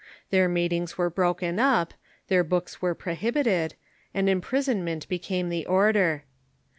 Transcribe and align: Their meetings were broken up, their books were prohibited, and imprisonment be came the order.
Their 0.31 0.49
meetings 0.49 0.97
were 0.97 1.11
broken 1.11 1.59
up, 1.59 1.93
their 2.27 2.43
books 2.43 2.81
were 2.81 2.95
prohibited, 2.95 3.75
and 4.15 4.27
imprisonment 4.27 5.07
be 5.07 5.19
came 5.19 5.49
the 5.49 5.67
order. 5.67 6.23